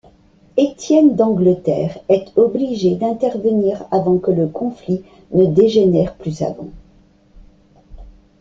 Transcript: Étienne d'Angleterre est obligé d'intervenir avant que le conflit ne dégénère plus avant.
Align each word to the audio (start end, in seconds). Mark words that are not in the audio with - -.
Étienne 0.57 1.15
d'Angleterre 1.15 1.99
est 2.09 2.35
obligé 2.35 2.95
d'intervenir 2.95 3.85
avant 3.91 4.17
que 4.17 4.31
le 4.31 4.47
conflit 4.47 5.03
ne 5.31 5.45
dégénère 5.45 6.15
plus 6.15 6.41
avant. 6.41 6.69